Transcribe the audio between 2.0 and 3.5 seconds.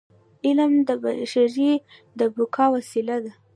د بقاء وسیله ده.